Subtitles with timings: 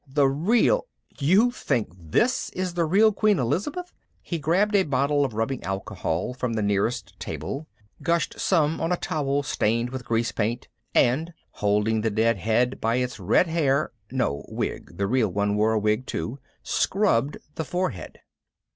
[0.07, 0.87] "The real
[1.19, 3.93] You think this is the real Queen Elizabeth?"
[4.23, 7.67] He grabbed a bottle of rubbing alcohol from the nearest table,
[8.01, 12.95] gushed some on a towel stained with grease paint and, holding the dead head by
[12.95, 18.21] its red hair (no, wig the real one wore a wig too) scrubbed the forehead.